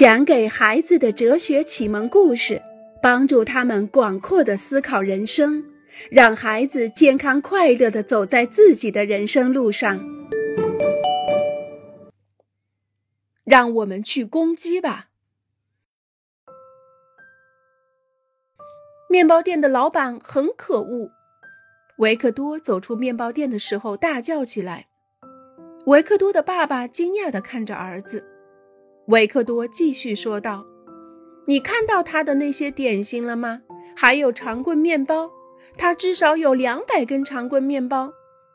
[0.00, 2.62] 讲给孩子的哲学启蒙故事，
[3.02, 5.62] 帮助他们广阔的思考人生，
[6.10, 10.00] 让孩子健康快乐的走在自己的人生路上。
[13.44, 15.08] 让我们去攻击吧！
[19.10, 21.10] 面包店的老板很可恶。
[21.98, 24.86] 维克多走出面包店的时候，大叫起来。
[25.84, 28.29] 维克多的爸爸惊讶地看着儿子。
[29.10, 30.64] 维克多继续说道
[31.44, 33.60] ：“你看到他的那些点心了吗？
[33.96, 35.28] 还有长棍面包，
[35.76, 38.12] 他至少有两百根长棍面包。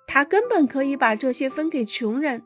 [0.08, 2.42] 他根本可以把这些分给穷人。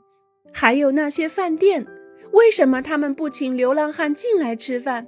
[0.52, 1.86] 还有那些饭店，
[2.32, 5.06] 为什么他们不请流浪汉进来吃饭？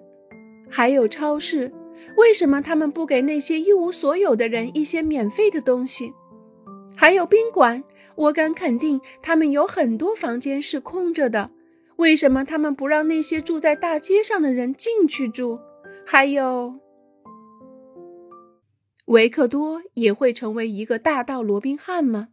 [0.70, 1.72] 还有超市，
[2.18, 6.14] 为什么他们不给那些一无所有的人一些免费的东西？
[6.96, 7.84] 还有宾馆，
[8.16, 11.50] 我敢肯定，他们有很多房间是空着的。”
[12.02, 15.62] 为什么他们不让那些住在大街上的人进去住？
[16.04, 16.80] 还有，
[19.06, 22.30] 维克多也会成为一个大盗罗宾汉吗？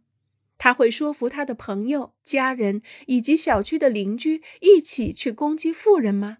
[0.57, 6.39] 他会说服他的朋友、家人以及小区的邻居一起去攻击富人吗？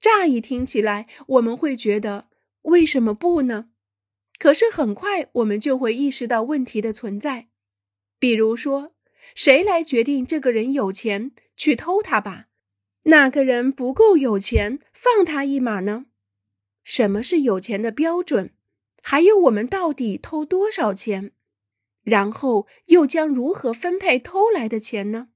[0.00, 2.28] 乍一听起来，我们会觉得
[2.62, 3.68] 为什么不呢？
[4.38, 7.48] 可是很快我们就会意识到问题的存在，
[8.18, 8.94] 比如说。
[9.34, 12.46] 谁来决定这个人有钱去偷他吧？
[13.02, 16.06] 那个人不够有钱，放他一马呢？
[16.84, 18.54] 什么是有钱的标准？
[19.02, 21.32] 还有我们到底偷多少钱？
[22.02, 25.28] 然后又将如何分配偷来的钱呢？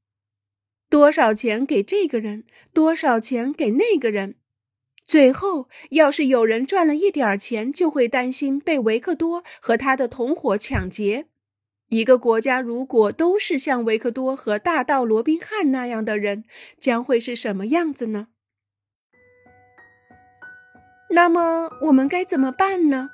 [0.89, 2.45] 多少钱给这个人？
[2.73, 4.37] 多少钱给那个人？
[5.05, 11.27] 最后，要是有人赚了一点钱，就会担心被维克多和他的同伙抢劫。
[11.93, 16.45] 一个国家如果都是像维克多和大盗罗宾汉那样的人，
[16.81, 18.29] 将会是什么样子呢？
[21.11, 23.11] 那么我们该怎么办呢？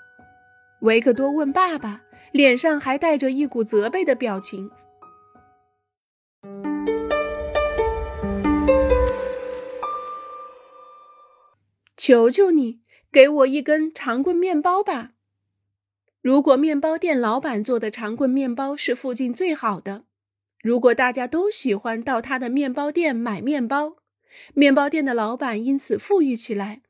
[0.83, 4.71] 维克多问爸爸，脸上还带着一股责备的表情。
[11.97, 15.15] 求求你，给我一根长棍面包吧。
[16.21, 20.05] 如果面包店老板做的长棍面包是附近最好的，
[20.61, 23.99] 如果大家都喜欢到他的面包店买面包，
[24.53, 26.83] 面包店的老板因此富裕起来，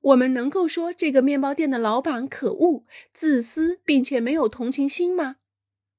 [0.00, 5.36] 我们能够说这个面包店的老板可恶、自私，并且没有同情心吗？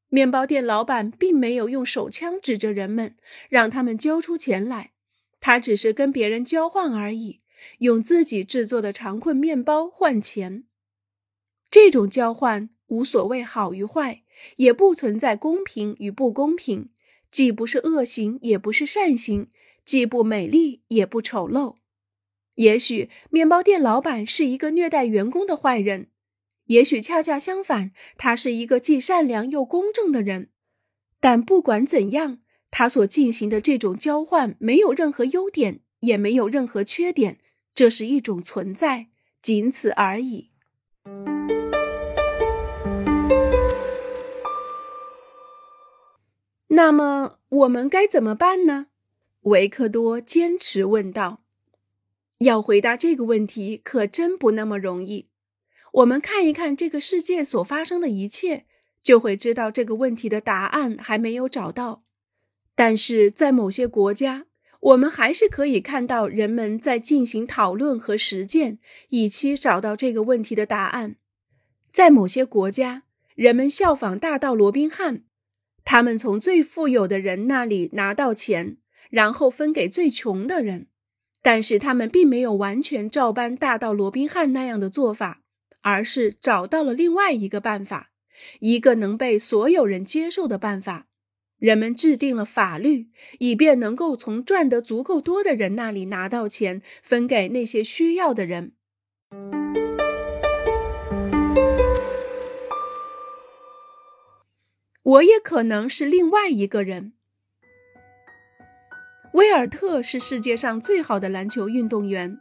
[0.08, 3.18] 面包店老板并没有用手枪指着人们，
[3.50, 4.94] 让他们交出钱来，
[5.42, 7.40] 他只是跟别人交换而已，
[7.80, 10.64] 用自己制作的长棍面包换钱。
[11.70, 12.70] 这种交换。
[12.90, 14.24] 无所谓好与坏，
[14.56, 16.88] 也不存在公平与不公平，
[17.30, 19.50] 既不是恶行，也不是善行，
[19.84, 21.76] 既不美丽，也不丑陋。
[22.56, 26.12] 也许面包店老板是一个虐待员工的坏人，
[26.68, 30.52] 也许恰恰相反，他是一个既善良又公正的人。
[31.20, 32.40] 但不管怎样，
[32.72, 37.40] 他所进行的这种交换没有任何优点，也没有任何缺点，
[37.76, 39.08] 这是一种存在，
[39.42, 40.52] 仅此而已。
[46.78, 48.86] 那么我们该怎么办呢？
[49.42, 51.42] 维克多坚持问道。
[52.38, 55.28] 要回答这个问题可真不那么容易。
[55.92, 58.66] 我们看一看这个世界所发生的一切，
[59.02, 62.04] 就会知道这个问题的答案还没有找到。
[62.76, 64.46] 但是在某些国家，
[64.80, 68.78] 我们还是可以看到人们在进行讨论和实践，
[69.10, 71.16] 以期找到这个问题的答案。
[71.92, 73.02] 在某些国家，
[73.34, 75.24] 人们效仿大盗罗宾汉。
[75.90, 78.76] 他们从最富有的人那里拿到钱，
[79.10, 80.88] 然后分给最穷的人，
[81.42, 85.44] 但是他们并没有完全照搬大盗罗宾汉那样的做法，
[85.82, 88.10] 而是找到了另外一个办法，
[88.60, 91.08] 一个能被所有人接受的办法。
[91.58, 93.08] 人们制定了法律，
[93.40, 98.74] 以便能够从赚得足够多的人那里拿到钱，分给那些需要的人。
[105.08, 107.14] 我也可能是另外一个人。
[109.32, 112.38] 威尔特是世界上最好的篮球运动员，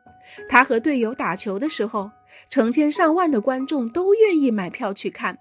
[0.48, 2.10] 他和队友打球的时候，
[2.48, 5.38] 成千上万的观众都愿意买票去看。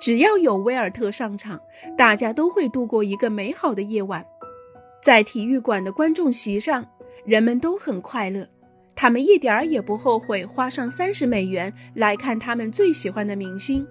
[0.00, 1.60] 只要有威尔特上场，
[1.96, 4.24] 大家都会度过一个美好的夜晚。
[5.02, 6.88] 在体育馆的观众席上，
[7.24, 8.48] 人们都很快乐，
[8.94, 13.84] 他们一点儿也不后悔花上三十美元来看他们最喜欢的明星。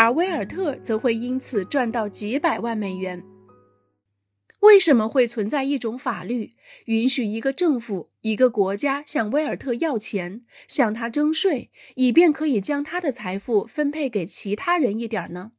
[0.00, 3.22] 而威尔特则会因此赚到几百万美元。
[4.60, 6.54] 为什么会存在一种法律，
[6.86, 15.52] 允许一个政府、一个国家向威尔特要钱，向他征税，以便可以将他的财富分配给其他人一点呢？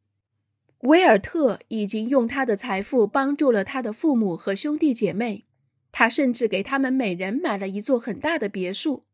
[0.80, 5.46] 威尔特已经用他的财富帮助了他的父母和兄弟姐妹，
[5.92, 9.06] 他甚至给他们每人买了一座很大的别墅。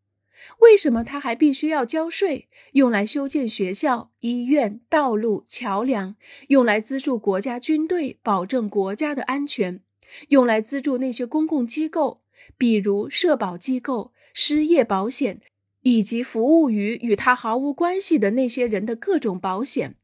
[0.59, 6.15] 为什么他还必须要交税，用来修建学校、医院、道路、桥梁，
[6.47, 9.81] 用来资助国家军队，保证国家的安全，
[10.29, 12.21] 用来资助那些公共机构，
[12.57, 15.41] 比如社保机构、失业保险，
[15.81, 19.95] 以及服务于与他毫无关系的那些人的各种保险？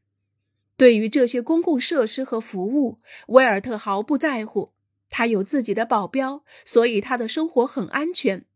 [0.76, 2.98] 对于这些公共设施和服务，
[3.28, 4.72] 威尔特毫不在乎。
[5.08, 8.46] 他有自己的保镖，所以他的生活很安全。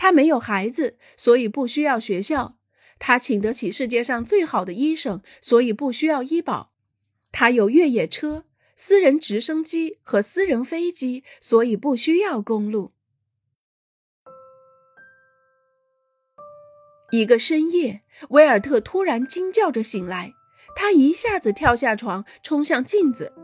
[0.00, 2.56] 他没有孩子，所以不需要学校。
[2.98, 6.72] 他请得起世界上最好的医生，所以不需要医保。
[7.30, 12.92] 他有越野车、私人直升机和私人飞机，所以不需要公路。
[17.10, 18.00] 一个深夜，
[18.30, 20.32] 威尔特突然惊叫着醒来，
[20.74, 23.34] 他一下子跳下床，冲向镜子。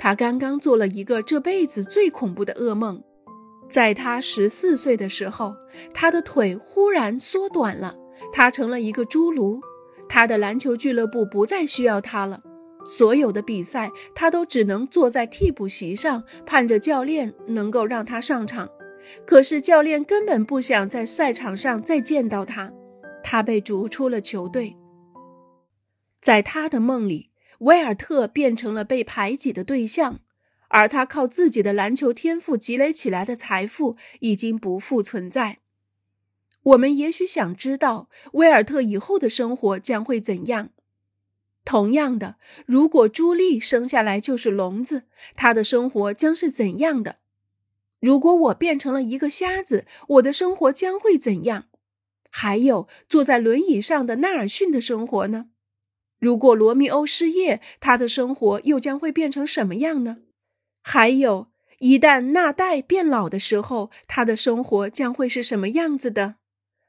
[0.00, 3.04] 他刚刚做了一个这辈子最恐怖的噩梦。
[3.72, 5.56] 在他十四岁的时候，
[5.94, 7.96] 他的腿忽然缩短了，
[8.30, 9.58] 他成了一个侏儒。
[10.10, 12.42] 他的篮球俱乐部不再需要他了，
[12.84, 18.68] 所有的比赛他都只能坐在替补席上，盼着教练能够让他上场。
[19.24, 22.70] 可是教练根本不想在赛场上再见到他，
[23.24, 24.76] 他被逐出了球队。
[26.20, 27.30] 在他的梦里，
[27.60, 30.20] 威尔特变成了被排挤的对象。
[30.72, 35.58] 而他靠自己的篮球天赋积累起来的财富已经不复存在。
[36.62, 40.70] 我们也许想知道威尔特以后的生活将会怎样。
[41.64, 45.04] 同样的，如果朱莉生下来就是聋子，
[45.36, 47.18] 她的生活将是怎样的？
[48.00, 51.66] 如果我变成了一个瞎子，我的生活将会怎样？
[52.30, 55.50] 还有坐在轮椅上的纳尔逊的生活呢？
[56.18, 60.18] 如果罗密欧失业，他的生活又将会变成什么样呢？
[60.82, 61.48] 还有，
[61.78, 66.34] 一旦纳代变老的时候，他的生活将会是什么样子的？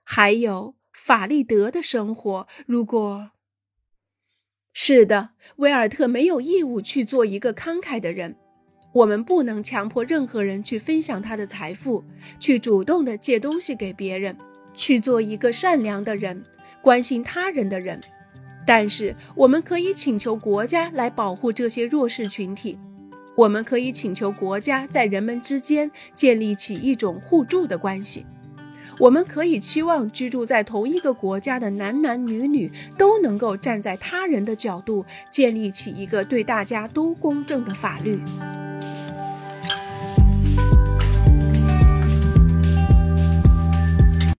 [0.04, 3.30] 还有法利德的生活，如果……
[4.74, 8.36] 是的，威尔特没有义务去做一个慷慨的人。
[8.94, 12.04] 我们不能强迫任何人去分享他的财富，
[12.40, 14.36] 去主动的借东西给别人，
[14.74, 16.44] 去做一个善良的人，
[16.82, 18.00] 关心他人的人。
[18.66, 22.78] 但是，我们可以请求国家来保护这些弱势群体。
[23.36, 28.26] 我们可以请求国家在人们之间建立起一种互助的关系。
[29.00, 38.20] 我们可以期望居住在同一个国家的男男女女都能够站在他人的角度，建立起一个对大家都公正的法律。